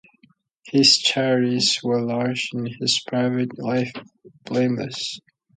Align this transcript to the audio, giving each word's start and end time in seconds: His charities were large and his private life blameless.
His 0.65 0.97
charities 0.97 1.79
were 1.83 2.01
large 2.01 2.49
and 2.53 2.67
his 2.67 2.99
private 3.05 3.59
life 3.59 3.91
blameless. 4.45 5.19